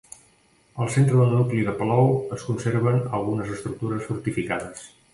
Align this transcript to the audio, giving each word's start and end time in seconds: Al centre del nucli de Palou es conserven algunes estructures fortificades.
Al 0.85 0.89
centre 0.93 1.19
del 1.19 1.35
nucli 1.41 1.61
de 1.69 1.75
Palou 1.83 2.09
es 2.39 2.49
conserven 2.49 2.99
algunes 3.21 3.55
estructures 3.61 4.11
fortificades. 4.13 4.87